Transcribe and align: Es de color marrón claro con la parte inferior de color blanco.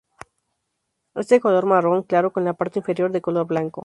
Es 1.13 1.27
de 1.27 1.39
color 1.39 1.67
marrón 1.67 2.01
claro 2.01 2.33
con 2.33 2.43
la 2.43 2.53
parte 2.55 2.79
inferior 2.79 3.11
de 3.11 3.21
color 3.21 3.45
blanco. 3.45 3.79